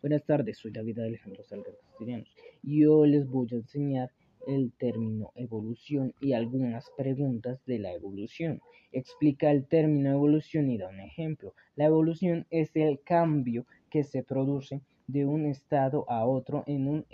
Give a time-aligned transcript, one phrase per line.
[0.00, 4.12] Buenas tardes, soy David Alejandro Salgar Castellanos y hoy les voy a enseñar
[4.46, 8.60] el término evolución y algunas preguntas de la evolución.
[8.92, 11.52] Explica el término evolución y da un ejemplo.
[11.74, 17.06] La evolución es el cambio que se produce de un estado a otro en un,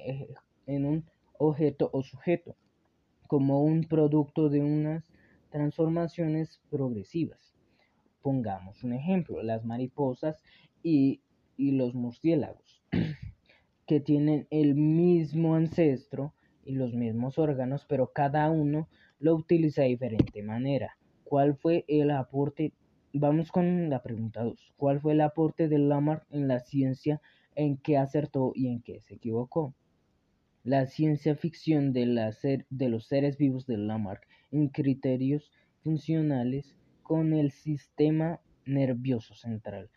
[0.66, 1.06] en un
[1.38, 2.54] objeto o sujeto,
[3.28, 5.04] como un producto de unas
[5.48, 7.54] transformaciones progresivas.
[8.20, 10.42] Pongamos un ejemplo, las mariposas
[10.82, 11.22] y
[11.56, 12.82] y los murciélagos,
[13.86, 16.34] que tienen el mismo ancestro
[16.64, 18.88] y los mismos órganos, pero cada uno
[19.18, 20.96] lo utiliza de diferente manera.
[21.24, 22.72] ¿Cuál fue el aporte?
[23.12, 24.72] Vamos con la pregunta 2.
[24.76, 27.20] ¿Cuál fue el aporte de Lamarck en la ciencia
[27.54, 29.74] en qué acertó y en qué se equivocó?
[30.64, 32.34] La ciencia ficción de, la
[32.70, 39.90] de los seres vivos de Lamarck en criterios funcionales con el sistema nervioso central,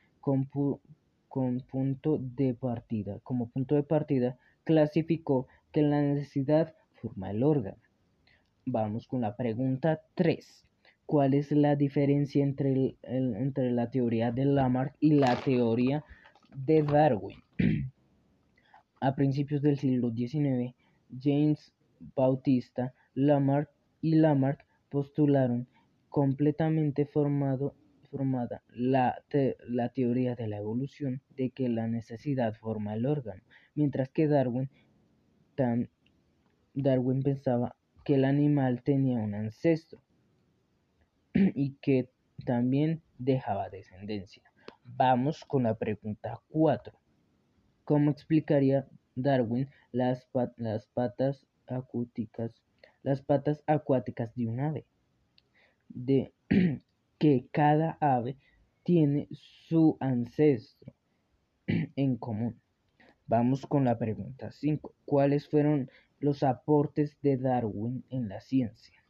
[1.27, 3.19] con punto de partida.
[3.23, 7.77] Como punto de partida, clasificó que la necesidad forma el órgano.
[8.65, 10.65] Vamos con la pregunta 3.
[11.05, 16.03] ¿Cuál es la diferencia entre, entre la teoría de Lamarck y la teoría
[16.53, 17.41] de Darwin?
[18.99, 20.75] A principios del siglo XIX,
[21.21, 21.71] James
[22.15, 23.69] Bautista Lamarck
[24.01, 25.67] y Lamarck postularon
[26.09, 27.73] completamente formado
[28.17, 29.23] formada la,
[29.93, 33.43] teoría de la evolución de que la necesidad forma el órgano,
[33.75, 34.69] mientras que Darwin,
[36.73, 40.01] Darwin pensaba que el animal tenía un ancestro
[41.33, 42.09] y que
[42.43, 44.43] también dejaba descendencia.
[44.83, 46.99] Vamos con la pregunta 4.
[47.83, 50.27] ¿Cómo explicaría Darwin las,
[50.93, 52.51] patas acuáticas,
[53.03, 54.85] las patas acuáticas de un ave?
[57.17, 58.37] que cada ave
[58.83, 60.93] tiene su ancestro
[61.67, 62.59] en común.
[63.25, 64.93] Vamos con la pregunta 5.
[65.05, 65.89] ¿Cuáles fueron
[66.19, 69.03] los aportes de Darwin en la ciencia?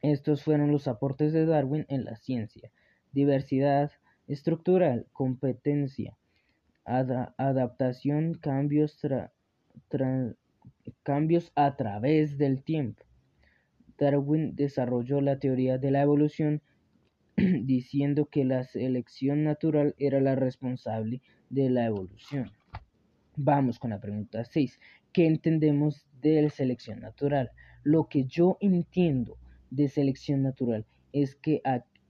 [0.00, 2.70] Estos fueron los aportes de Darwin en la ciencia.
[3.12, 3.90] Diversidad
[4.26, 6.16] estructural, competencia,
[6.84, 9.00] adaptación, cambios,
[11.02, 13.04] cambios a través del tiempo.
[13.98, 16.62] Darwin desarrolló la teoría de la evolución
[17.62, 22.52] diciendo que la selección natural era la responsable de la evolución.
[23.36, 24.78] Vamos con la pregunta 6.
[25.12, 27.50] ¿Qué entendemos de selección natural?
[27.82, 29.36] Lo que yo entiendo
[29.70, 31.60] de selección natural es que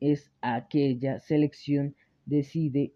[0.00, 1.94] es aquella selección
[2.26, 2.92] decide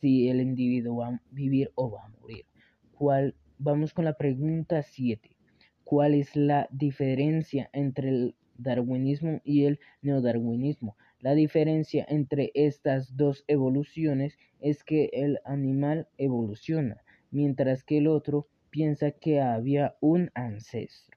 [0.00, 2.46] si el individuo va a vivir o va a morir.
[2.92, 3.34] ¿Cuál?
[3.58, 5.36] Vamos con la pregunta 7.
[5.84, 10.96] ¿Cuál es la diferencia entre el darwinismo y el neodarwinismo?
[11.24, 18.46] La diferencia entre estas dos evoluciones es que el animal evoluciona, mientras que el otro
[18.68, 21.16] piensa que había un ancestro.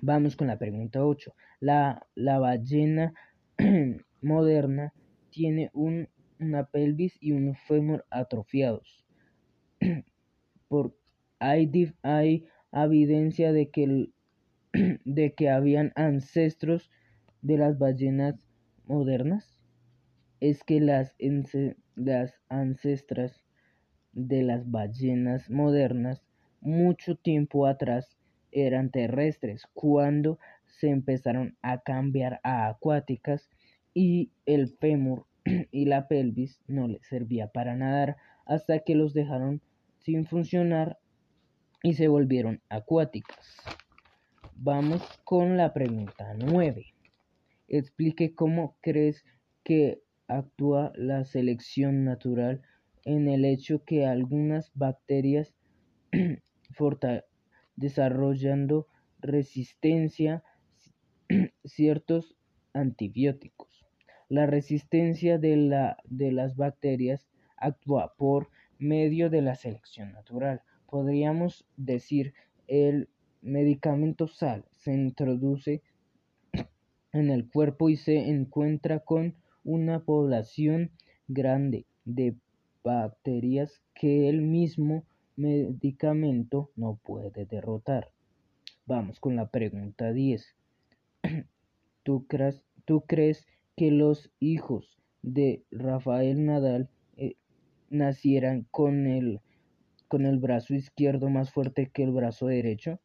[0.00, 1.34] Vamos con la pregunta 8.
[1.60, 3.12] La, ballena
[4.22, 4.94] moderna
[5.28, 9.04] tiene una pelvis y un fémur atrofiados.
[10.68, 10.96] Por,
[11.38, 14.08] hay, hay evidencia de que,
[15.04, 16.90] de que habían ancestros
[17.42, 18.36] de las ballenas
[18.88, 19.58] modernas
[20.40, 21.14] es que las,
[21.94, 23.44] las ancestras
[24.12, 26.22] de las ballenas modernas
[26.60, 28.16] mucho tiempo atrás
[28.50, 33.48] eran terrestres cuando se empezaron a cambiar a acuáticas
[33.94, 35.26] y el fémur
[35.70, 38.16] y la pelvis no les servía para nadar
[38.46, 39.60] hasta que los dejaron
[39.98, 40.98] sin funcionar
[41.82, 43.56] y se volvieron acuáticas.
[44.56, 46.97] Vamos con la pregunta 9
[47.68, 49.24] explique cómo crees
[49.62, 52.62] que actúa la selección natural
[53.04, 55.54] en el hecho que algunas bacterias
[57.76, 58.86] desarrollando
[59.20, 60.42] resistencia a
[61.64, 62.36] ciertos
[62.72, 63.86] antibióticos.
[64.28, 67.26] La resistencia de, la, de las bacterias
[67.56, 70.62] actúa por medio de la selección natural.
[70.86, 72.34] Podríamos decir
[72.66, 73.08] el
[73.40, 75.82] medicamento sal se introduce
[77.18, 79.34] en el cuerpo y se encuentra con
[79.64, 80.90] una población
[81.26, 82.36] grande de
[82.82, 85.04] bacterias que el mismo
[85.36, 88.10] medicamento no puede derrotar.
[88.86, 90.56] Vamos con la pregunta 10.
[92.02, 97.36] ¿Tú crees, ¿Tú crees que los hijos de Rafael Nadal eh,
[97.90, 99.40] nacieran con el,
[100.08, 102.98] con el brazo izquierdo más fuerte que el brazo derecho?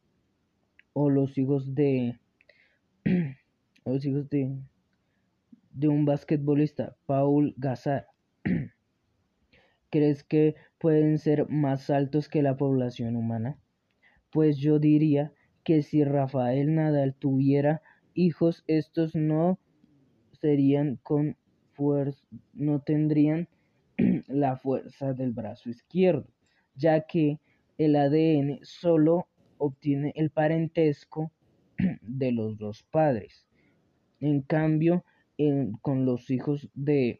[0.94, 2.18] ¿O los hijos de
[3.84, 4.56] los hijos de,
[5.72, 8.06] de un basquetbolista, Paul Gasar,
[9.90, 13.58] ¿Crees que pueden ser más altos que la población humana?
[14.32, 15.32] Pues yo diría
[15.62, 17.80] que si Rafael Nadal tuviera
[18.12, 19.58] hijos, estos no
[20.40, 21.36] serían con
[21.74, 23.48] fuerza, no tendrían
[24.26, 26.26] la fuerza del brazo izquierdo,
[26.74, 27.38] ya que
[27.78, 29.28] el ADN solo
[29.58, 31.30] obtiene el parentesco
[32.02, 33.43] de los dos padres.
[34.20, 35.04] En cambio,
[35.82, 37.18] con los hijos de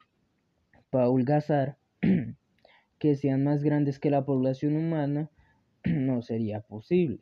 [0.90, 1.76] Paul Gazar,
[2.98, 5.30] que sean más grandes que la población humana,
[5.84, 7.20] no sería posible.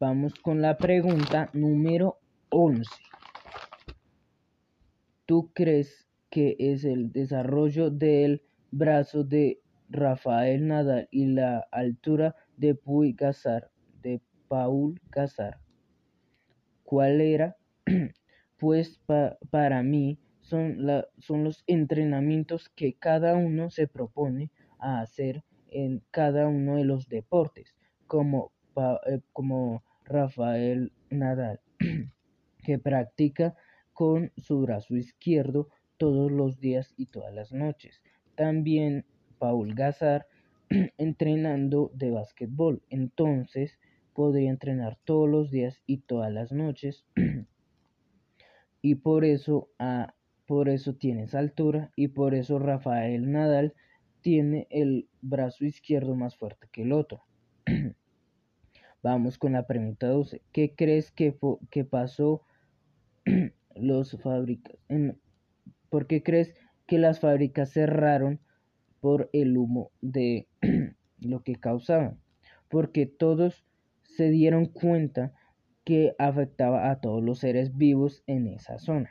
[0.00, 2.18] Vamos con la pregunta número
[2.48, 2.90] 11.
[5.24, 8.42] ¿Tú crees que es el desarrollo del
[8.72, 13.70] brazo de Rafael Nadal y la altura de Puy Gazar,
[14.48, 15.58] Paul Gazar?
[16.84, 17.56] ¿Cuál era?
[18.58, 19.00] pues
[19.50, 20.78] para mí son,
[21.18, 27.08] son los entrenamientos que cada uno se propone a hacer en cada uno de los
[27.08, 27.74] deportes,
[28.06, 28.52] como
[29.06, 31.60] eh, como Rafael Nadal,
[32.64, 33.54] que practica
[33.92, 38.02] con su brazo izquierdo todos los días y todas las noches.
[38.34, 39.04] También
[39.38, 40.26] Paul Gazar
[40.98, 42.82] entrenando de básquetbol.
[42.90, 43.78] Entonces
[44.14, 47.04] podría entrenar todos los días y todas las noches.
[48.80, 50.14] y por eso, ah,
[50.46, 53.74] por eso tiene altura y por eso Rafael Nadal
[54.20, 57.22] tiene el brazo izquierdo más fuerte que el otro.
[59.02, 60.40] Vamos con la pregunta 12.
[60.52, 61.36] ¿Qué crees que,
[61.70, 62.42] que pasó
[63.74, 64.76] los fábricas?
[65.90, 66.54] ¿Por qué crees
[66.86, 68.40] que las fábricas cerraron
[69.00, 70.48] por el humo de
[71.20, 72.18] lo que causaban?
[72.68, 73.66] Porque todos
[74.16, 75.32] se dieron cuenta
[75.84, 79.10] que afectaba a todos los seres vivos en esa zona.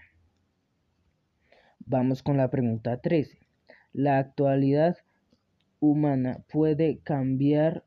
[1.79, 3.37] Vamos con la pregunta 13.
[3.91, 4.97] La actualidad
[5.79, 7.83] humana puede cambiar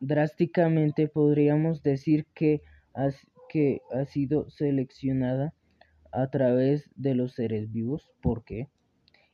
[0.00, 2.62] drásticamente, podríamos decir que,
[3.48, 5.54] que ha sido seleccionada
[6.12, 8.12] a través de los seres vivos.
[8.20, 8.68] ¿Por qué?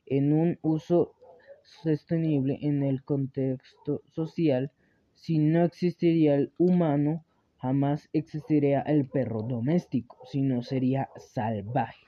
[0.05, 1.15] En un uso
[1.63, 4.71] sostenible en el contexto social,
[5.21, 7.23] si no existiría el humano,
[7.57, 12.07] jamás existiría el perro doméstico, sino sería salvaje.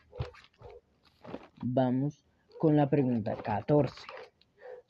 [1.62, 2.25] Vamos
[2.60, 3.94] con la pregunta 14.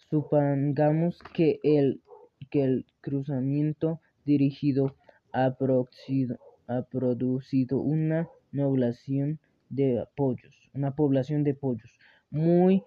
[0.10, 2.02] Supongamos que el,
[2.50, 4.96] que el cruzamiento dirigido
[5.34, 9.38] ha producido, ha producido una población
[9.68, 11.92] de pollos, una población de pollos
[12.30, 12.84] muy,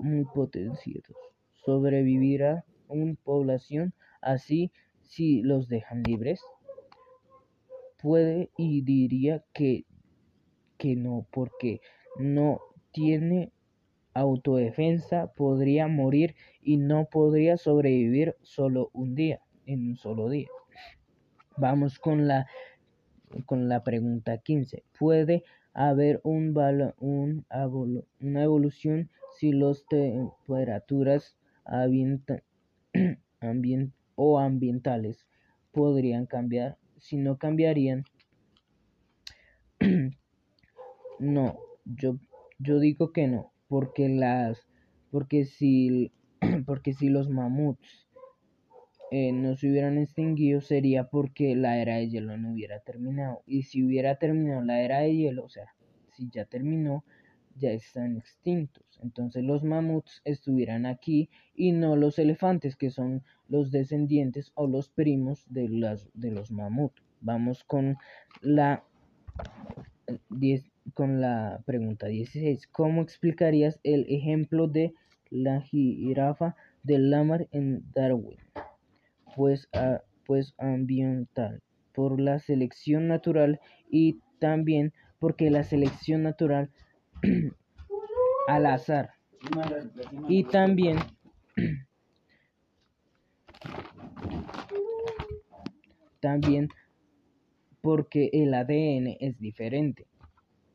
[0.00, 1.16] muy potenciados.
[1.64, 4.72] ¿Sobrevivirá una población así
[5.02, 6.40] si los dejan libres?
[8.00, 9.84] Puede y diría que,
[10.76, 11.80] que no, porque
[12.18, 12.60] no
[12.92, 13.52] tiene
[14.14, 20.48] autodefensa podría morir y no podría sobrevivir solo un día, en un solo día.
[21.56, 22.46] Vamos con la,
[23.46, 24.84] con la pregunta 15.
[24.98, 26.54] ¿Puede haber un,
[26.98, 27.46] un
[28.20, 31.36] una evolución si las temperaturas
[34.18, 35.26] o ambientales
[35.70, 36.76] podrían cambiar?
[36.98, 38.04] Si no cambiarían,
[41.20, 42.18] no, yo,
[42.58, 44.66] yo digo que no porque las
[45.10, 46.10] porque si
[46.66, 48.08] porque si los mamuts
[49.10, 53.62] eh, no se hubieran extinguido sería porque la era de hielo no hubiera terminado y
[53.62, 55.74] si hubiera terminado la era de hielo o sea
[56.16, 57.04] si ya terminó
[57.58, 63.70] ya están extintos entonces los mamuts estuvieran aquí y no los elefantes que son los
[63.70, 67.96] descendientes o los primos de las de los mamuts vamos con
[68.40, 68.84] la
[70.30, 72.66] 10 con la pregunta 16.
[72.68, 74.94] ¿Cómo explicarías el ejemplo de
[75.30, 78.38] la jirafa del Lamar en Darwin?
[79.36, 79.68] Pues,
[80.26, 81.62] pues ambiental,
[81.92, 83.60] por la selección natural
[83.90, 86.70] y también porque la selección natural
[88.48, 89.10] al azar
[90.28, 90.98] y también
[96.20, 96.68] también
[97.80, 100.06] porque el ADN es diferente.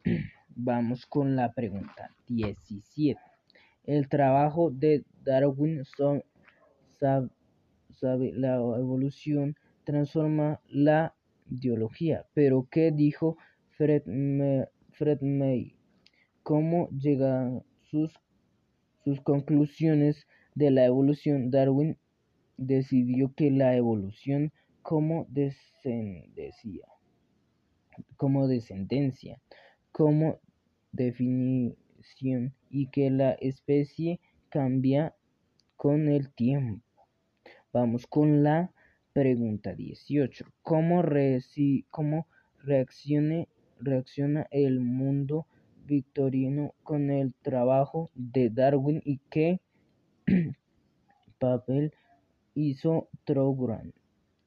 [0.56, 3.20] Vamos con la pregunta 17.
[3.86, 5.84] El trabajo de Darwin
[7.00, 7.30] sabe
[8.34, 11.14] la evolución transforma la
[11.50, 12.26] ideología.
[12.34, 13.38] Pero ¿qué dijo
[13.70, 14.04] Fred,
[15.22, 15.76] May?
[16.44, 18.12] ¿Cómo llegan sus,
[19.04, 21.52] sus conclusiones de la evolución?
[21.52, 21.98] Darwin
[22.58, 26.86] decidió que la evolución como descendencia
[28.18, 29.40] como descendencia,
[29.92, 30.40] como
[30.92, 34.20] definición y que la especie
[34.50, 35.16] cambia
[35.76, 37.08] con el tiempo.
[37.72, 38.72] Vamos con la
[39.14, 40.46] pregunta 18.
[40.62, 41.04] ¿Cómo,
[41.90, 42.28] cómo
[42.64, 45.48] reacciona el mundo
[45.86, 49.60] victoriano con el trabajo de Darwin y qué
[51.40, 51.94] papel
[52.56, 53.94] hizo Troubrand,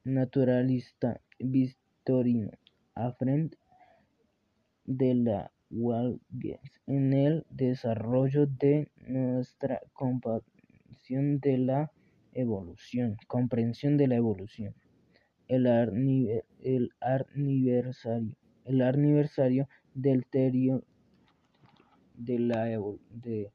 [0.03, 2.51] naturalista victorino,
[2.95, 3.57] a frente
[4.85, 11.91] de la Walges en el desarrollo de nuestra comprensión de la
[12.33, 14.73] evolución, comprensión de la evolución.
[15.47, 15.65] El,
[16.63, 20.83] el aniversario, el aniversario del terio
[22.17, 23.51] de la de,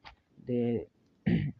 [0.46, 0.88] de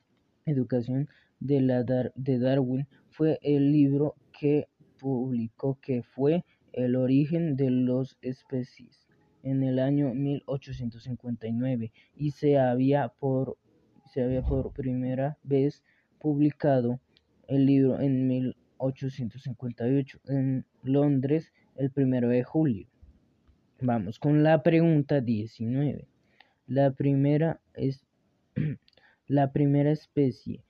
[0.47, 1.09] educación
[1.41, 4.69] de, la de Darwin fue el libro que
[4.99, 9.07] publicó que fue el origen de las especies
[9.43, 13.59] en el año 1859 y se había por,
[14.07, 15.83] se había por primera vez
[16.21, 17.01] publicado
[17.49, 22.87] el libro en 1858 en Londres el primero de julio.
[23.81, 26.07] Vamos con la pregunta 19.
[26.73, 28.03] La primera es
[29.27, 30.65] la primera especie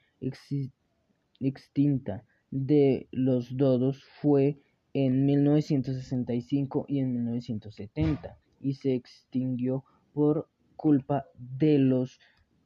[1.39, 4.59] extinta de los dodos fue
[4.95, 12.19] en 1965 y en 1970 y se extinguió por culpa de los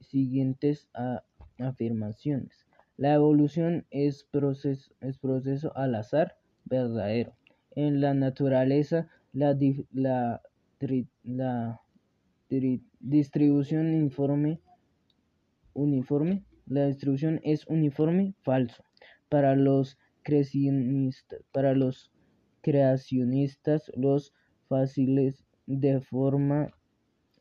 [0.00, 0.88] siguientes
[1.60, 2.66] afirmaciones.
[2.96, 7.36] La evolución es proceso, es proceso al azar verdadero.
[7.76, 9.56] En la naturaleza, la
[13.00, 14.60] distribución informe,
[15.72, 18.84] uniforme, la distribución es uniforme falso.
[19.28, 19.98] Para los
[21.52, 22.12] para los
[22.60, 24.32] creacionistas, los
[24.68, 26.70] fósiles de forma,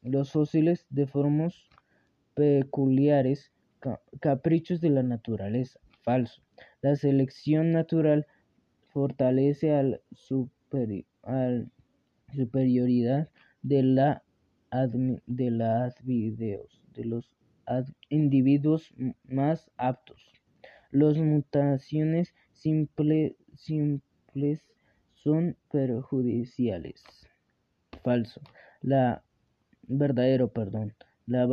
[0.01, 1.69] los fósiles de formas
[2.33, 3.51] peculiares
[4.19, 5.79] caprichos de la naturaleza.
[6.01, 6.41] Falso.
[6.81, 8.25] La selección natural
[8.89, 10.01] fortalece al,
[12.33, 13.29] superioridad
[13.61, 14.23] de la
[15.27, 17.35] de las videos, de los
[18.09, 20.21] individuos más aptos.
[20.91, 23.35] Las mutaciones simples
[25.15, 27.03] son perjudiciales.
[28.03, 28.41] Falso.
[28.81, 29.23] La
[29.83, 30.93] verdadero, perdón.
[31.25, 31.45] La,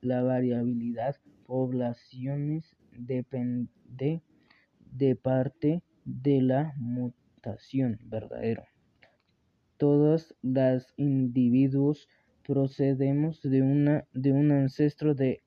[0.00, 4.22] la variabilidad poblaciones depende
[4.92, 8.64] de parte de la mutación verdadero.
[9.76, 12.08] Todos los individuos
[12.46, 15.42] procedemos de, una, de un ancestro de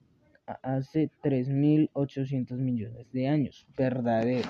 [0.46, 4.50] hace 3.800 millones de años, verdadero.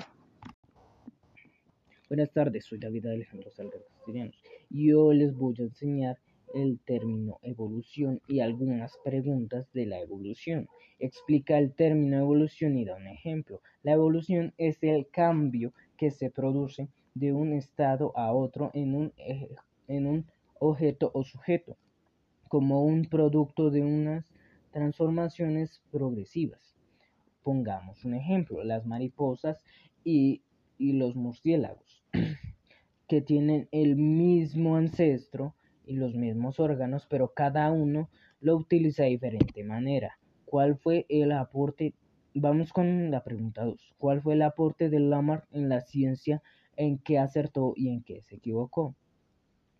[2.08, 6.18] Buenas tardes, soy David Alejandro Salgar Castellanos y hoy les voy a enseñar
[6.52, 10.68] el término evolución y algunas preguntas de la evolución.
[10.98, 13.60] Explica el término evolución y da un ejemplo.
[13.82, 19.12] La evolución es el cambio que se produce de un estado a otro en un,
[19.88, 20.26] en un
[20.60, 21.76] objeto o sujeto,
[22.48, 24.24] como un producto de unas
[24.74, 26.76] transformaciones progresivas.
[27.42, 29.64] Pongamos un ejemplo, las mariposas
[30.04, 30.42] y,
[30.76, 32.04] y los murciélagos,
[33.08, 35.54] que tienen el mismo ancestro,
[35.86, 40.18] y los mismos órganos, pero cada uno lo utiliza de diferente manera.
[40.44, 41.94] ¿Cuál fue el aporte?
[42.34, 43.94] Vamos con la pregunta 2.
[43.98, 46.42] ¿Cuál fue el aporte de Lamarck en la ciencia
[46.76, 48.96] en qué acertó y en qué se equivocó?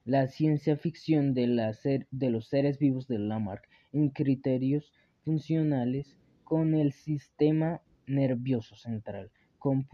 [0.05, 1.75] La ciencia ficción de, la
[2.11, 4.93] de los seres vivos de Lamarck en criterios
[5.25, 9.31] funcionales con el sistema nervioso central.
[9.59, 9.89] Como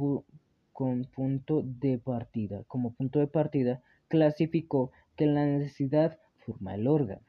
[1.14, 7.22] punto de partida clasificó que la necesidad forma el órgano.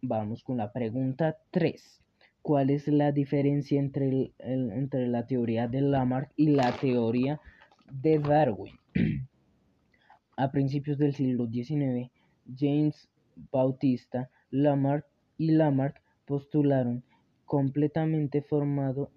[0.00, 2.00] Vamos con la pregunta 3.
[2.40, 7.40] ¿Cuál es la diferencia entre, entre la teoría de Lamarck y la teoría
[7.92, 8.74] de Darwin?
[10.36, 12.10] A principios del siglo XIX,
[12.58, 13.08] James
[13.52, 15.06] Bautista Lamarck
[15.42, 17.02] y Lamarck postularon
[17.46, 19.08] completamente formada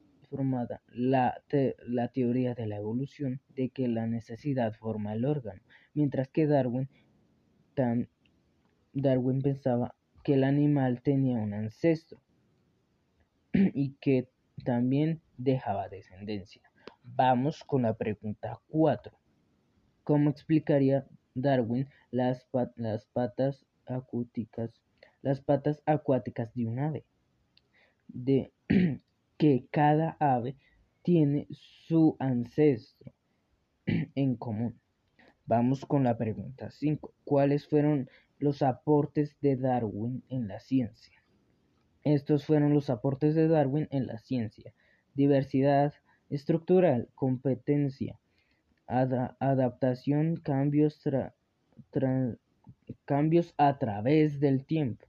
[0.91, 1.39] la,
[1.85, 5.61] la teoría de la evolución de que la necesidad forma el órgano,
[5.93, 6.89] mientras que Darwin
[8.93, 12.19] Darwin pensaba que el animal tenía un ancestro
[13.53, 14.27] y que
[14.63, 16.63] también dejaba descendencia.
[17.03, 19.15] Vamos con la pregunta 4.
[20.03, 21.05] ¿Cómo explicaría
[21.35, 24.81] Darwin las, las patas acuáticas,
[25.25, 27.03] las patas acuáticas de un ave?
[28.07, 28.53] De
[29.37, 30.55] que cada ave
[31.01, 33.11] tiene su ancestro
[33.87, 34.79] en común.
[35.47, 37.11] Vamos con la pregunta 5.
[37.23, 41.23] ¿Cuáles fueron los aportes de Darwin en la ciencia?
[42.03, 44.75] Estos fueron los aportes de Darwin en la ciencia.
[45.15, 45.95] Diversidad
[46.29, 48.19] estructural, competencia,
[48.85, 51.01] adaptación, cambios,
[53.05, 55.07] cambios a través del tiempo.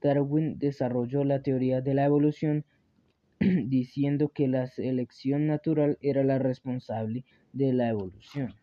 [0.00, 2.64] Darwin desarrolló la teoría de la evolución
[3.40, 8.54] diciendo que la selección natural era la responsable de la evolución.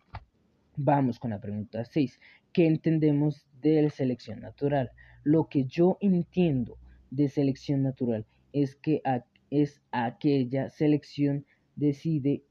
[0.76, 2.20] Vamos con la pregunta 6.
[2.52, 4.92] ¿Qué entendemos de selección natural?
[5.24, 6.78] Lo que yo entiendo
[7.12, 9.02] de selección natural es que
[9.50, 12.44] es aquella selección decide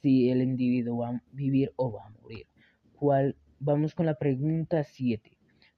[0.00, 2.46] si el individuo va a vivir o va a morir.
[2.92, 3.36] ¿Cuál?
[3.58, 5.33] Vamos con la pregunta 7.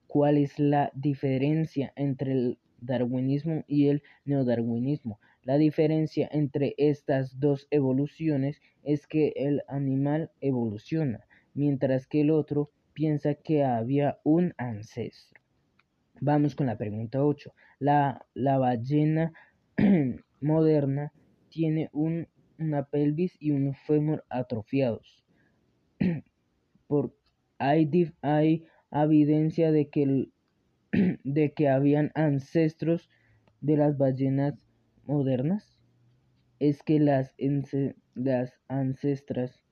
[0.07, 5.21] ¿Cuál es la diferencia entre el darwinismo y el neodarwinismo?
[5.43, 12.71] La diferencia entre estas dos evoluciones es que el animal evoluciona, mientras que el otro
[12.93, 15.41] piensa que había un ancestro.
[16.21, 17.53] Vamos con la pregunta 8.
[17.79, 19.33] La, la ballena
[20.41, 21.13] moderna
[21.51, 22.27] tiene un,
[22.59, 25.25] una pelvis y un fémur atrofiados.
[26.87, 27.15] Por,
[27.59, 27.91] hay,
[28.23, 30.29] hay evidencia de que,
[31.25, 33.09] de que habían ancestros
[33.61, 34.55] de las ballenas
[35.05, 35.77] modernas.
[36.59, 37.35] Es que las,
[38.15, 39.63] las ancestras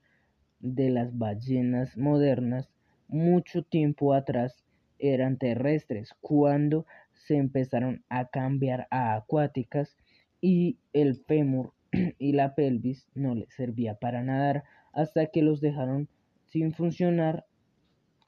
[0.61, 2.71] de las ballenas modernas
[3.09, 4.65] mucho tiempo atrás
[4.99, 9.97] eran terrestres cuando se empezaron a cambiar a acuáticas
[10.41, 11.73] y el fémur
[12.19, 16.09] y la pelvis no les servía para nadar hasta que los dejaron
[16.47, 17.47] sin funcionar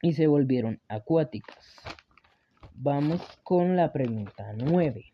[0.06, 1.74] y se volvieron acuáticas.
[2.76, 5.04] Vamos con la pregunta 9.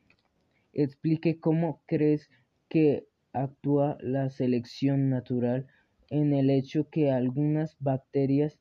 [0.75, 2.29] Explique cómo crees
[2.69, 5.67] que actúa la selección natural
[6.11, 8.61] en el hecho que algunas bacterias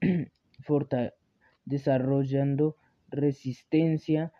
[1.66, 2.78] desarrollando
[3.10, 4.32] resistencia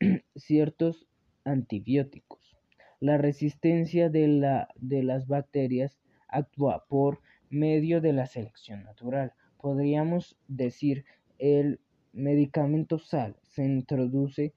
[0.34, 1.06] ciertos
[1.44, 2.56] antibióticos.
[2.98, 9.34] La resistencia de, la, de las bacterias actúa por medio de la selección natural.
[9.60, 11.04] Podríamos decir
[11.38, 11.80] el
[12.12, 14.52] medicamento sal se introduce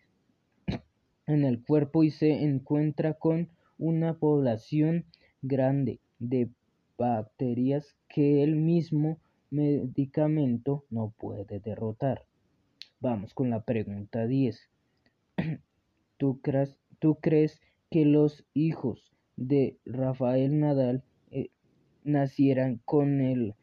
[1.27, 5.05] en el cuerpo y se encuentra con una población
[5.41, 6.49] grande de
[6.97, 9.17] bacterias que el mismo
[9.49, 12.25] medicamento no puede derrotar.
[12.99, 14.69] Vamos con la pregunta 10.
[16.17, 17.59] ¿Tú crees, ¿Tú crees
[17.89, 21.49] que los hijos de Rafael Nadal eh,
[22.03, 23.55] nacieran con el,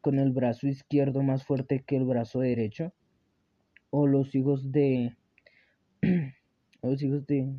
[0.00, 2.92] con el brazo izquierdo más fuerte que el brazo derecho?
[3.90, 5.16] ¿O los hijos de,
[6.82, 7.52] los hijos de,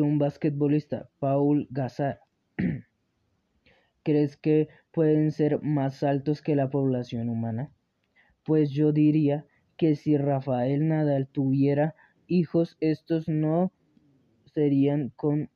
[0.00, 2.20] un basquetbolista, Paul Gasar?
[4.02, 7.72] ¿Crees que pueden ser más altos que la población humana?
[8.44, 11.94] Pues yo diría que si Rafael Nadal tuviera
[12.26, 13.72] hijos, estos no
[14.46, 15.50] serían con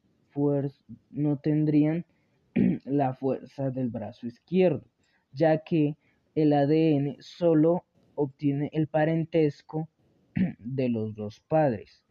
[1.10, 2.06] no tendrían
[2.84, 4.84] la fuerza del brazo izquierdo,
[5.32, 5.96] ya que
[6.34, 9.88] el ADN solo obtiene el parentesco
[10.58, 12.04] de los dos padres.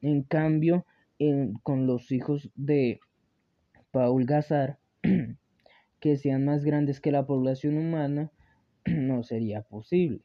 [0.00, 0.84] En cambio,
[1.62, 3.00] con los hijos de
[3.90, 4.78] Paul Gazar,
[6.00, 8.30] que sean más grandes que la población humana
[8.86, 10.20] no sería posible.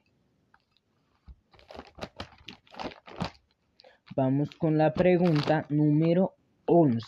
[4.15, 6.99] Vamos con la pregunta número 11.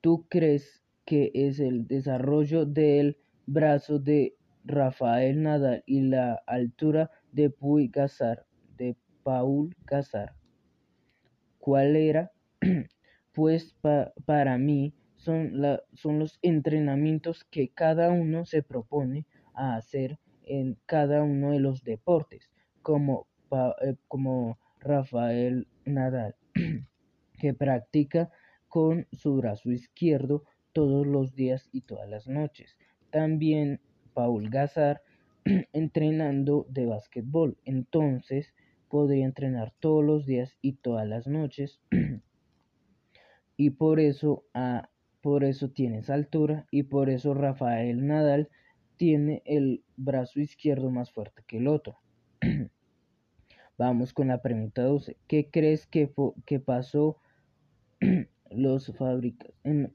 [0.00, 3.16] ¿Tú crees que es el desarrollo del
[3.46, 7.50] brazo de Rafael Nadal y la altura de
[8.76, 10.34] de Paul Gazar?
[11.58, 12.30] ¿Cuál era?
[13.32, 13.74] pues
[14.26, 21.52] para mí son, los entrenamientos que cada uno se propone a hacer en cada uno
[21.52, 22.50] de los deportes,
[22.82, 23.28] como,
[23.80, 26.36] eh, como Rafael Nadal,
[27.40, 28.30] que practica
[28.68, 30.44] con su brazo izquierdo
[30.78, 32.76] todos los días y todas las noches.
[33.10, 33.80] También
[34.14, 35.02] Paul Gazar
[35.72, 37.58] entrenando de básquetbol.
[37.64, 38.54] Entonces
[38.88, 41.80] podría entrenar todos los días y todas las noches.
[43.56, 44.88] y por eso a
[45.20, 48.48] por eso tiene esa altura y por eso Rafael Nadal
[48.96, 51.98] tiene el brazo izquierdo más fuerte que el otro.
[53.76, 55.16] Vamos con la pregunta 12.
[55.26, 56.12] ¿Qué crees que,
[56.46, 57.18] que pasó
[58.50, 59.92] los fábricas en,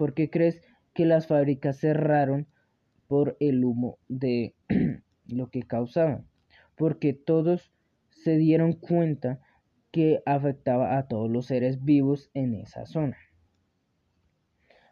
[0.00, 0.62] ¿Por qué crees
[0.94, 2.46] que las fábricas cerraron
[3.06, 4.54] por el humo de
[5.26, 6.26] lo que causaban?
[6.74, 7.70] Porque todos
[8.08, 9.40] se dieron cuenta
[9.90, 13.18] que afectaba a todos los seres vivos en esa zona.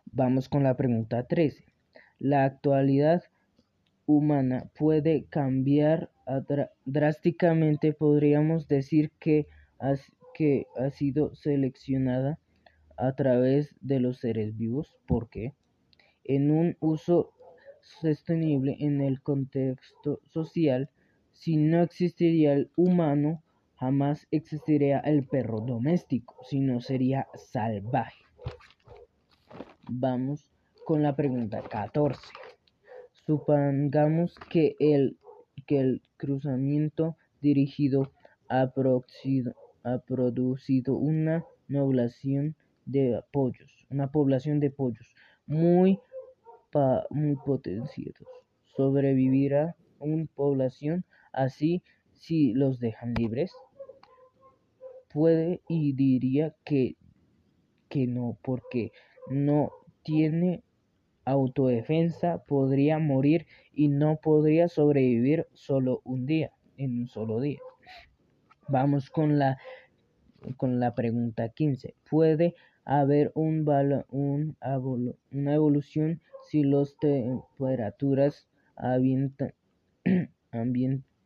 [0.04, 1.64] Vamos con la pregunta 13.
[2.18, 3.22] La actualidad
[4.04, 6.10] humana puede cambiar
[6.84, 7.94] drásticamente.
[7.94, 9.46] Podríamos decir que,
[10.34, 12.38] que ha sido seleccionada
[12.98, 14.96] a través de los seres vivos.
[15.06, 15.54] ¿Por qué?
[16.24, 17.32] En un uso
[17.80, 20.90] sostenible en el contexto social,
[21.32, 23.42] si no existiría el humano,
[23.76, 28.24] jamás existiría el perro doméstico, sino sería salvaje.
[29.88, 30.50] Vamos
[30.84, 32.20] con la pregunta 14.
[33.24, 35.16] Supongamos que el,
[35.66, 38.10] que el cruzamiento dirigido
[38.48, 42.56] ha producido, ha producido una población
[42.88, 45.14] de pollos, una población de pollos
[45.46, 46.00] muy,
[47.10, 48.28] muy potenciados.
[48.76, 51.82] ¿Sobrevivirá una población así
[52.14, 53.52] si los dejan libres?
[55.12, 56.96] Puede y diría que,
[57.88, 58.92] que no, porque
[59.28, 59.70] no
[60.02, 60.62] tiene
[61.24, 67.58] autodefensa, podría morir y no podría sobrevivir solo un día, en un solo día.
[68.66, 69.58] Vamos con la,
[70.56, 71.94] con la pregunta 15.
[72.08, 72.54] ¿Puede
[72.88, 73.66] haber un,
[74.08, 74.56] un
[75.30, 78.48] una evolución si las temperaturas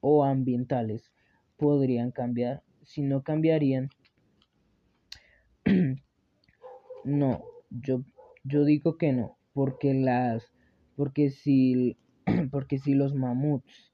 [0.00, 1.12] o ambientales
[1.56, 2.64] podrían cambiar?
[2.82, 3.90] Si no cambiarían,
[7.04, 8.02] no, yo,
[8.42, 10.52] yo digo que no, porque las,
[10.96, 11.96] porque si,
[12.50, 13.91] porque si los mamuts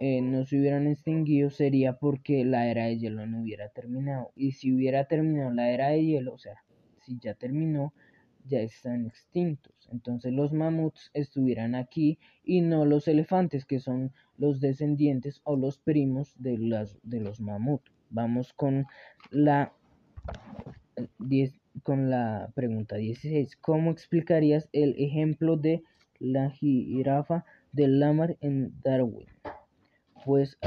[0.00, 4.32] eh, no se hubieran extinguido sería porque la era de hielo no hubiera terminado.
[4.36, 6.62] Y si hubiera terminado la era de hielo, o sea,
[7.00, 7.94] si ya terminó,
[8.44, 9.88] ya están extintos.
[9.90, 15.78] Entonces los mamuts estuvieran aquí y no los elefantes, que son los descendientes o los
[15.78, 17.90] primos de, las, de los mamuts.
[18.10, 18.86] Vamos con
[19.30, 19.72] la
[21.82, 23.56] con la pregunta 16.
[23.56, 25.82] ¿Cómo explicarías el ejemplo de
[26.18, 29.35] la jirafa del Lamar en Darwin?
[30.26, 30.58] Pues,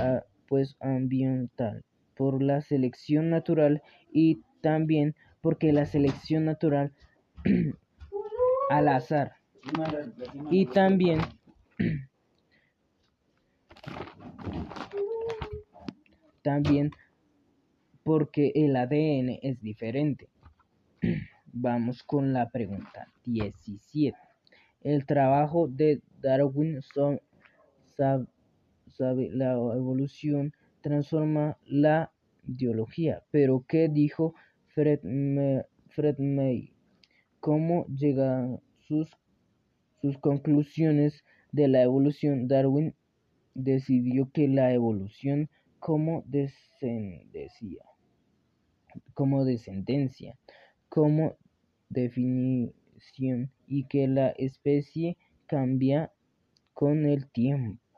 [0.48, 1.84] pues ambiental,
[2.16, 6.94] por la selección natural y también porque la selección natural
[8.70, 9.34] al azar
[10.50, 11.20] y también
[16.42, 16.92] también
[18.04, 20.30] porque el ADN es diferente.
[21.52, 24.18] Vamos con la pregunta 17.
[24.84, 26.80] El trabajo de Darwin
[27.98, 28.26] sabe
[29.00, 32.12] la evolución transforma la
[32.48, 33.24] ideología.
[33.32, 34.34] Pero ¿qué dijo
[34.68, 35.00] Fred,
[36.20, 36.74] May?
[37.40, 39.10] ¿Cómo llegan sus,
[40.02, 42.48] sus conclusiones de la evolución?
[42.48, 42.94] Darwin
[43.54, 47.84] decidió que la evolución como descendencia,
[49.14, 50.38] como descendencia,
[50.90, 51.38] como
[51.90, 56.12] definición y que la especie cambia
[56.74, 57.89] con el tiempo.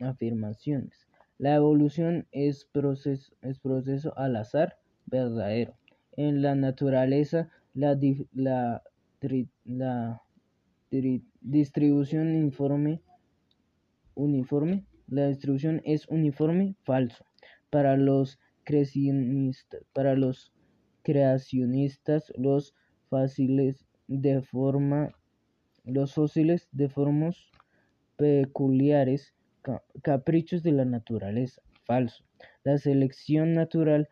[0.00, 1.06] afirmaciones.
[1.36, 5.76] La evolución es proceso, es proceso al azar verdadero.
[6.16, 7.98] En la naturaleza, la,
[8.32, 8.82] la,
[9.64, 10.22] la
[11.40, 13.00] distribución informe,
[14.14, 17.24] uniforme, la distribución es uniforme falso.
[17.70, 18.38] Para los
[19.92, 20.52] para los
[21.02, 22.74] creacionistas, los
[23.08, 25.10] fósiles de forma,
[25.84, 27.36] los fósiles de formas
[28.16, 29.34] peculiares,
[30.02, 32.24] caprichos de la naturaleza, falso.
[32.62, 34.08] La selección natural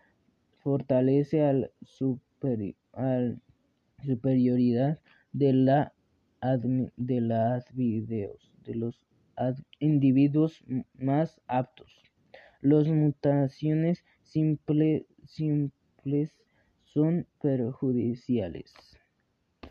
[0.70, 1.72] fortalece al,
[2.92, 3.40] al
[4.04, 5.00] superioridad
[5.32, 5.92] de la
[6.96, 9.04] de las videos, de los
[9.80, 10.62] individuos
[10.94, 11.92] más aptos.
[12.60, 15.06] Las mutaciones simples
[16.84, 18.72] son perjudiciales.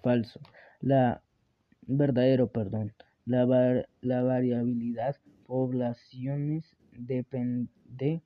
[0.04, 0.42] Falso.
[0.82, 1.24] La
[1.88, 2.94] verdadero, perdón.
[3.26, 3.46] La,
[4.02, 5.16] la variabilidad
[5.48, 8.22] poblaciones depende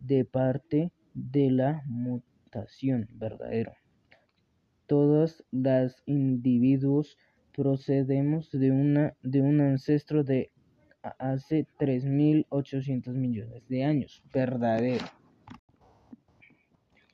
[0.00, 3.08] de parte de la mutación.
[3.12, 3.72] Verdadero.
[4.86, 7.18] Todos los individuos
[7.52, 10.50] procedemos de, una, de un ancestro de
[11.18, 14.22] hace 3.800 millones de años.
[14.32, 15.04] Verdadero.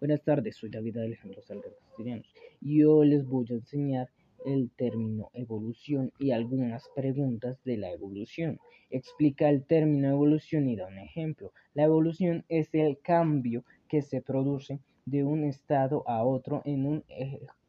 [0.00, 4.10] Buenas tardes, soy David Alejandro Salgar Castellanos y hoy les voy a enseñar
[4.44, 8.58] el término evolución y algunas preguntas de la evolución.
[8.90, 11.52] Explica el término evolución y da un ejemplo.
[11.72, 13.64] La evolución es el cambio
[13.94, 17.04] que se produce de un estado a otro en un,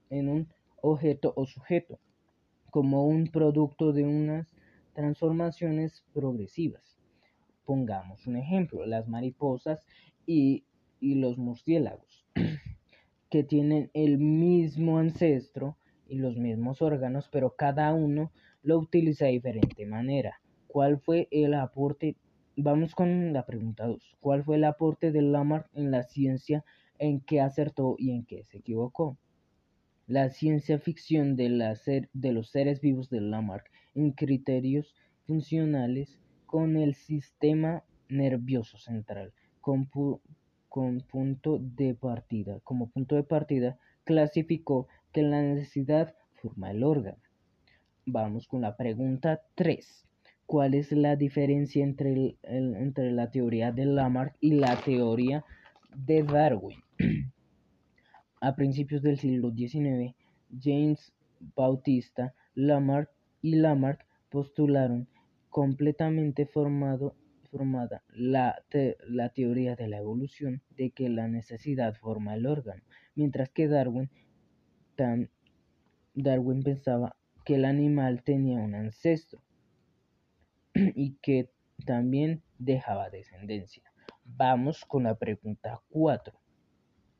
[0.10, 0.48] en un
[0.82, 2.00] objeto o sujeto
[2.72, 4.48] como un producto de unas
[4.94, 6.98] transformaciones progresivas.
[7.64, 9.86] Pongamos un ejemplo, las mariposas
[10.26, 10.64] y,
[11.00, 12.26] los murciélagos,
[13.30, 18.32] que tienen el mismo ancestro y los mismos órganos, pero cada uno
[18.64, 20.42] lo utiliza de diferente manera.
[20.66, 22.16] ¿Cuál fue el aporte?
[22.58, 24.18] Vamos con la pregunta 2.
[24.20, 26.64] ¿Cuál fue el aporte de Lamarck en la ciencia
[27.00, 29.18] en qué acertó y en qué se equivocó?
[30.08, 34.94] la ciencia ficción de, los seres vivos de Lamarck en criterios
[35.26, 39.88] funcionales con el sistema nervioso central con,
[41.10, 42.60] punto de partida.
[42.64, 47.18] Como punto de partida, clasificó que la necesidad forma el órgano.
[48.06, 50.05] Vamos con la pregunta 3.
[50.46, 55.44] ¿Cuál es la diferencia entre, entre la teoría de Lamarck y la teoría
[55.96, 56.80] de Darwin?
[58.42, 60.14] A principios del siglo XIX,
[60.62, 61.14] James
[61.56, 63.10] Bautista Lamarck
[63.42, 65.08] y Lamarck postularon
[65.50, 68.64] completamente formada la,
[69.34, 72.84] teoría de la evolución de que la necesidad forma el órgano,
[73.16, 74.10] mientras que Darwin,
[76.14, 79.42] Darwin pensaba que el animal tenía un ancestro
[80.96, 81.50] y que
[81.86, 83.84] también dejaba descendencia.
[84.26, 86.38] Vamos con la pregunta 4.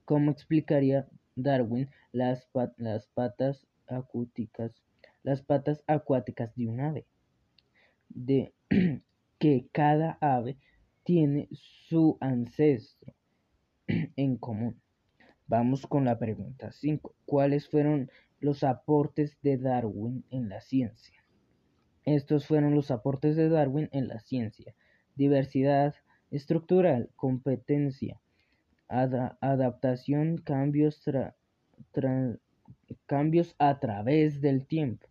[0.04, 4.84] ¿Cómo explicaría Darwin las, las patas acuáticas,
[5.24, 7.06] las patas acuáticas de un ave?
[8.10, 8.54] De
[9.40, 10.58] que cada ave
[11.04, 13.14] tiene su ancestro
[13.88, 14.82] en común.
[15.48, 17.16] Vamos con la pregunta 5.
[17.26, 21.25] ¿Cuáles fueron los aportes de Darwin en la ciencia?
[22.06, 24.76] Estos fueron los aportes de Darwin en la ciencia.
[25.16, 25.96] Diversidad
[26.30, 28.22] estructural, competencia,
[28.88, 31.04] adaptación, cambios,
[33.08, 35.08] cambios a través del tiempo.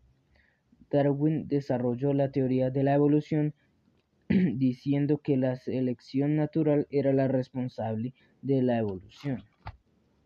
[0.88, 3.54] Darwin desarrolló la teoría de la evolución
[4.28, 9.42] diciendo que la selección natural era la responsable de la evolución.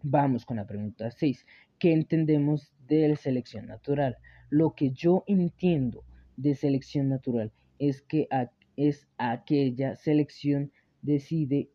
[0.02, 1.46] Vamos con la pregunta 6.
[1.78, 4.18] ¿Qué entendemos de selección natural?
[4.50, 6.04] Lo que yo entiendo
[6.38, 8.28] de selección natural es que
[8.76, 10.72] es aquella selección
[11.02, 11.68] decide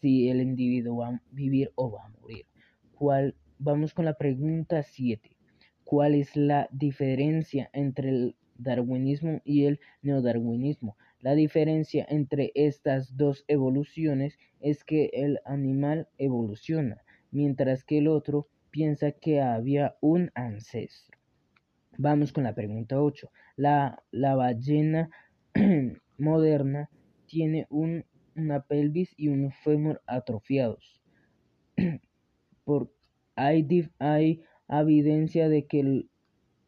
[0.00, 2.46] si el individuo va a vivir o va a morir.
[2.94, 3.34] ¿Cuál?
[3.58, 5.36] Vamos con la pregunta 7.
[5.84, 10.96] ¿Cuál es la diferencia entre el darwinismo y el neodarwinismo?
[11.20, 18.48] La diferencia entre estas dos evoluciones es que el animal evoluciona, mientras que el otro
[18.70, 21.11] piensa que había un ancestro.
[21.98, 23.30] Vamos con la pregunta 8.
[23.56, 25.10] La, la ballena
[26.18, 26.88] moderna
[27.26, 31.02] tiene un una pelvis y un fémur atrofiados.
[32.64, 32.92] Por,
[33.36, 33.66] hay,
[33.98, 36.06] hay evidencia de que,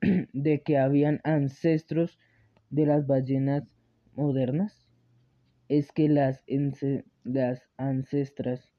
[0.32, 2.18] de que habían ancestros
[2.70, 3.64] de las ballenas
[4.14, 4.86] modernas.
[5.68, 6.44] Es que las
[7.24, 8.70] las ancestras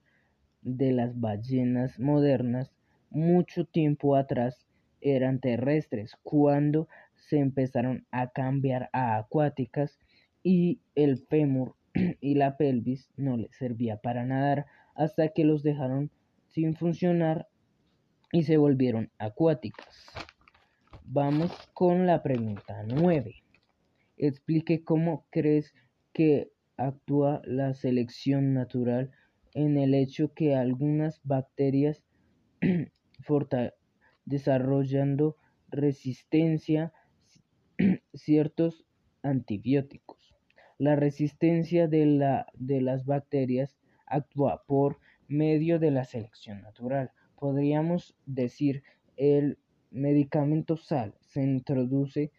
[0.62, 2.72] de las ballenas modernas
[3.10, 4.65] mucho tiempo atrás
[5.02, 10.00] eran terrestres cuando se empezaron a cambiar a acuáticas
[10.44, 11.76] y el fémur
[12.22, 16.12] y la pelvis no les servía para nadar hasta que los dejaron
[16.48, 17.48] sin funcionar
[18.32, 20.06] y se volvieron acuáticas.
[21.04, 23.36] Vamos con la pregunta 9.
[24.18, 25.74] Explique cómo crees
[26.14, 29.12] que actúa la selección natural
[29.54, 32.04] en el hecho que algunas bacterias
[34.26, 35.38] desarrollando
[35.70, 36.94] resistencia
[38.14, 38.86] ciertos
[39.24, 40.36] antibióticos.
[40.78, 47.12] La resistencia de, la, de las bacterias actúa por medio de la selección natural.
[47.40, 48.84] Podríamos decir
[49.18, 49.58] el
[49.92, 52.32] medicamento sal se introduce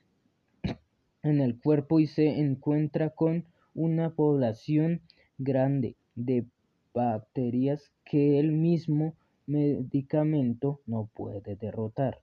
[1.22, 5.02] en el cuerpo y se encuentra con una población
[5.38, 6.46] grande de
[6.94, 9.14] bacterias que el mismo
[9.46, 12.20] medicamento no puede derrotar.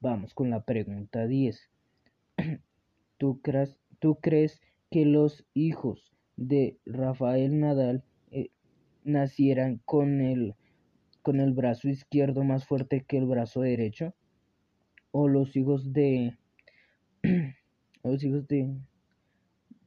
[0.00, 1.70] Vamos con la pregunta 10.
[3.18, 4.60] ¿Tú crees, ¿Tú crees
[4.90, 8.50] que los hijos de Rafael Nadal eh,
[9.04, 10.54] nacieran con el,
[11.22, 14.14] con el brazo izquierdo más fuerte que el brazo derecho?
[15.12, 16.38] ¿O los hijos de
[18.02, 18.74] los hijos de,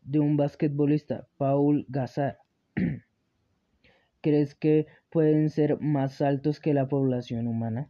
[0.04, 2.38] de un basquetbolista, Paul Gasar?
[4.22, 7.88] ¿Crees que pueden ser más altos que la población humana?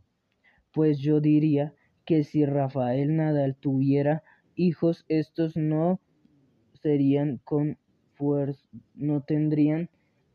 [0.73, 4.23] Pues yo diría que si Rafael Nadal tuviera
[4.55, 6.01] hijos, estos no
[6.73, 7.77] serían con
[8.93, 9.89] no tendrían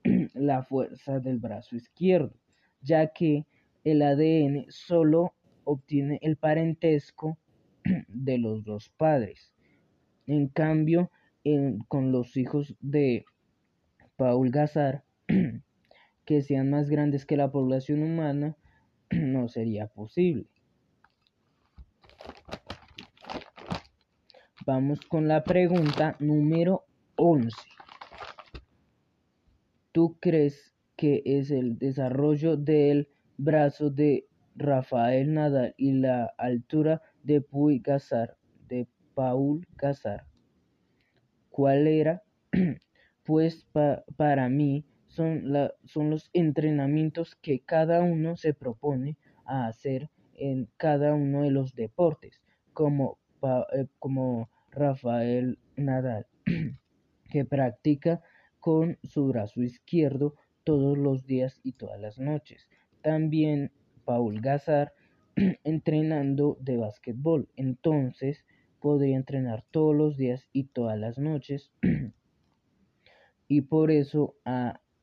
[0.35, 2.35] la fuerza del brazo izquierdo,
[2.81, 3.46] ya que
[3.85, 7.38] el ADN solo obtiene el parentesco
[8.09, 9.53] de los dos padres.
[10.27, 11.11] En cambio,
[11.88, 13.24] con los hijos de
[14.16, 15.05] Paul Gazar,
[16.29, 18.55] que sean más grandes que la población humana
[19.11, 20.45] no sería posible.
[24.67, 26.85] Vamos con la pregunta número
[27.17, 27.57] 11.
[29.91, 37.41] ¿Tú crees que es el desarrollo del brazo de Rafael Nadal y la altura de
[37.41, 37.83] Puy
[38.69, 40.27] de Paul Gazar?
[41.49, 42.23] ¿Cuál era?
[43.25, 43.67] pues
[44.19, 44.85] para mí
[45.18, 45.52] son,
[45.85, 51.74] son los entrenamientos que cada uno se propone a hacer en cada uno de los
[51.74, 52.40] deportes,
[52.72, 53.18] como,
[53.72, 56.28] eh, como Rafael Nadal,
[57.31, 58.22] que practica
[58.61, 62.68] con su brazo izquierdo todos los días y todas las noches.
[63.02, 63.72] También
[64.04, 64.92] Paul Gazar
[65.64, 67.48] entrenando de básquetbol.
[67.57, 68.44] Entonces
[68.81, 71.72] podría entrenar todos los días y todas las noches.
[73.48, 74.37] y por eso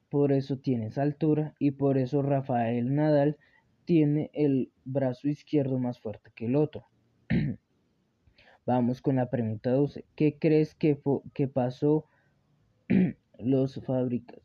[0.09, 3.37] por eso tiene esa altura y por eso Rafael Nadal
[3.85, 6.87] tiene el brazo izquierdo más fuerte que el otro.
[8.65, 10.05] Vamos con la pregunta 12.
[10.15, 10.99] ¿Qué crees que,
[11.33, 12.05] que pasó
[13.39, 14.39] los fábricas?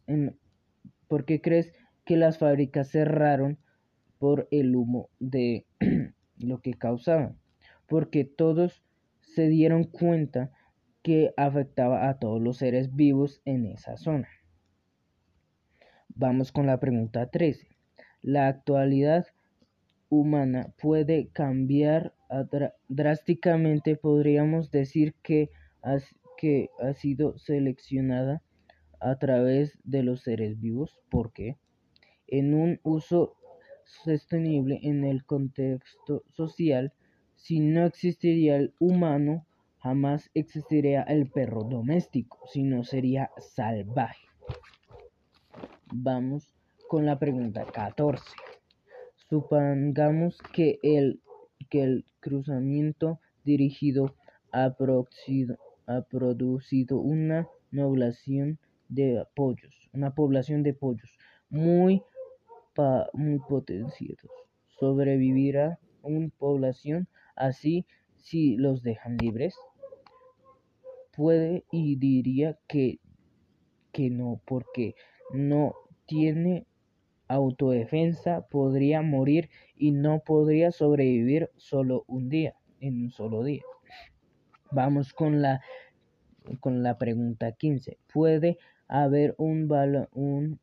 [1.09, 1.73] ¿Por qué crees
[2.05, 3.59] que las fábricas cerraron
[4.18, 5.66] por el humo de
[6.38, 7.38] lo que causaban?
[7.87, 8.85] Porque todos
[9.20, 10.51] se dieron cuenta
[11.03, 14.29] que afectaba a todos los seres vivos en esa zona.
[16.16, 17.68] Vamos con la pregunta 13.
[18.20, 19.27] La actualidad
[20.09, 22.14] humana puede cambiar
[22.88, 23.96] drásticamente.
[23.96, 25.51] Podríamos decir que,
[25.83, 28.42] ha sido seleccionada
[28.99, 30.99] a través de los seres vivos.
[31.11, 31.59] ¿Por qué?
[32.27, 33.37] En un uso
[33.85, 36.92] sostenible en el contexto social,
[37.37, 39.46] si no existiría el humano,
[39.79, 44.30] jamás existiría el perro doméstico, sino sería salvaje.
[45.92, 46.55] Vamos
[46.88, 48.22] con la pregunta 14.
[49.29, 51.20] Supongamos que el,
[51.68, 54.14] que el cruzamiento dirigido
[54.53, 61.11] ha, ha producido una población de pollos, una población de pollos
[61.49, 62.03] muy,
[63.12, 64.30] muy potenciados.
[64.78, 67.84] ¿Sobrevivirá una población así
[68.14, 69.57] si los dejan libres?
[71.16, 73.01] Puede y diría que,
[73.91, 74.95] que no, porque
[75.33, 75.74] no
[76.07, 76.66] tiene
[77.28, 83.62] autodefensa, podría morir y no podría sobrevivir solo un día, en un solo día.
[84.72, 85.61] Vamos con la,
[86.59, 87.99] con la pregunta 15.
[88.12, 88.59] ¿Puede
[88.89, 89.70] haber un,
[90.12, 90.61] un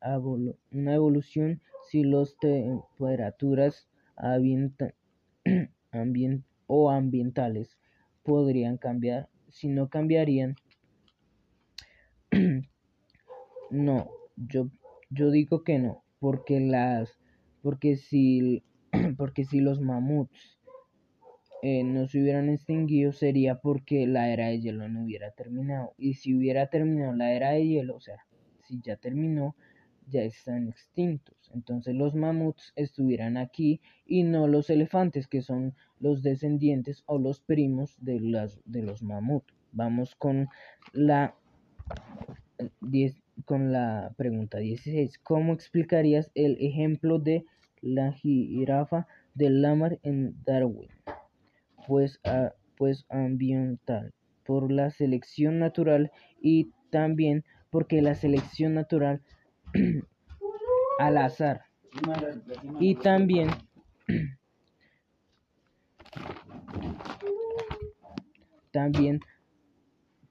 [0.71, 3.87] una evolución si las temperaturas
[6.67, 7.77] o ambientales
[8.23, 9.29] podrían cambiar?
[9.49, 10.55] Si no cambiarían,
[13.71, 14.69] no, Yo,
[15.09, 17.19] yo digo que no, porque las,
[17.61, 18.63] porque si,
[19.17, 20.57] porque si los mamuts
[21.63, 25.93] eh, no se hubieran extinguido sería porque la era de hielo no hubiera terminado.
[25.97, 28.25] Y si hubiera terminado la era de hielo, o sea,
[28.67, 29.55] si ya terminó,
[30.07, 31.35] ya están extintos.
[31.53, 37.41] Entonces los mamuts estuvieran aquí y no los elefantes, que son los descendientes o los
[37.41, 39.53] primos de, las, de los mamuts.
[39.71, 40.47] Vamos con
[40.93, 41.35] la,
[43.45, 45.19] con la pregunta 16.
[45.19, 47.45] ¿Cómo explicarías el ejemplo de
[47.81, 50.89] la jirafa del Lamar en Darwin?
[51.87, 52.19] Pues,
[52.75, 54.13] pues ambiental,
[54.45, 56.11] por la selección natural
[56.41, 59.21] y también porque la selección natural
[60.99, 61.61] al azar.
[62.79, 63.49] Y también
[68.71, 69.19] también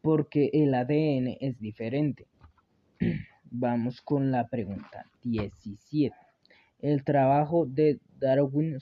[0.02, 2.28] porque el ADN es diferente.
[3.50, 6.14] Vamos con la pregunta 17.
[6.80, 8.78] El trabajo de Darwin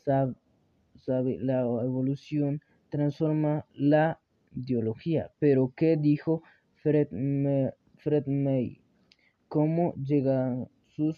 [0.00, 4.20] sabe la evolución transforma la
[4.54, 5.30] ideología.
[5.38, 6.42] Pero ¿qué dijo
[6.76, 7.08] Fred,
[7.98, 8.80] Fred May?
[9.48, 11.16] cómo llegan sus,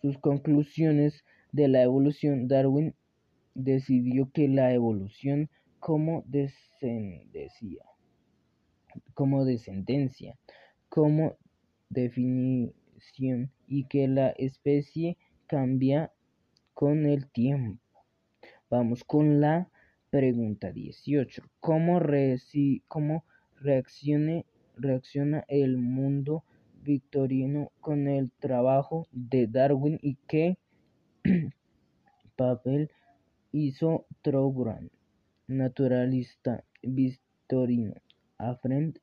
[0.00, 2.94] sus conclusiones de la evolución, Darwin
[3.54, 7.84] decidió que la evolución como descendencia,
[9.14, 10.36] como descendencia,
[10.88, 11.36] como
[11.88, 15.16] definición y que la especie
[15.46, 16.12] cambia
[16.74, 17.82] con el tiempo.
[18.70, 19.70] Vamos con la
[20.10, 21.42] pregunta 18.
[21.60, 22.00] ¿Cómo,
[22.86, 23.24] cómo
[23.56, 26.44] reaccione, reacciona el mundo
[26.82, 30.56] victorino con el trabajo de Darwin y qué
[32.36, 32.90] papel
[33.52, 34.90] hizo Troubrand,
[35.46, 37.94] naturalista victorino,
[38.38, 39.00] a frente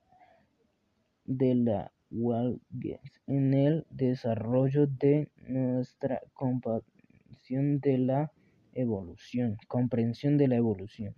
[1.25, 8.31] de la Walgett en el desarrollo de nuestra comprensión de la
[8.73, 11.15] evolución, comprensión de la evolución.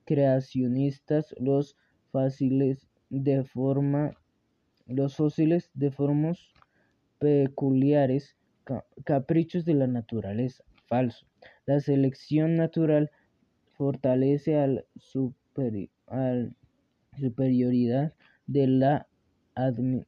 [0.05, 1.77] creacionistas los
[2.11, 4.11] fósiles de forma
[4.85, 6.39] los fósiles de formas
[7.19, 8.35] peculiares,
[9.03, 11.25] caprichos de la naturaleza, falso.
[11.65, 13.11] La selección natural
[13.77, 14.85] fortalece al,
[17.11, 18.13] superioridad
[18.47, 19.07] de la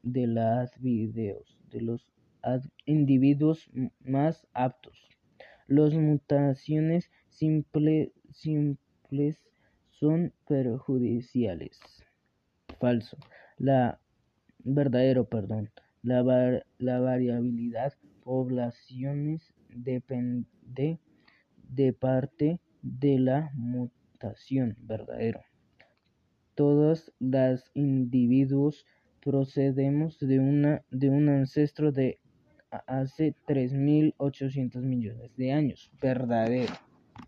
[0.01, 2.07] de las videos de los
[2.85, 4.97] individuos más aptos.
[5.67, 8.11] Las mutaciones simples
[9.91, 11.79] son perjudiciales.
[12.79, 13.17] Falso.
[13.57, 13.99] La
[14.59, 15.71] verdadero, perdón.
[16.03, 16.23] La,
[16.77, 17.93] la variabilidad
[18.25, 20.99] poblaciones depende
[21.69, 24.75] de parte de la mutación.
[24.79, 25.41] Verdadero.
[26.55, 28.85] Todos los individuos
[29.21, 32.19] procedemos de, una, de un ancestro de
[32.87, 35.91] hace 3.800 millones de años.
[36.01, 36.73] Verdadero.